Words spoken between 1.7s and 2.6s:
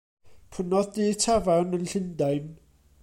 yn Llundain.